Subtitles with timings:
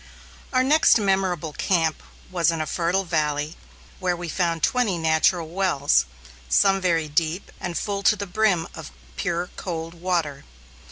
[0.51, 2.01] Our next memorable camp
[2.31, 3.55] was in a fertile valley
[3.99, 6.05] where we found twenty natural wells,
[6.49, 10.43] some very deep and full to the brim of pure, cold water.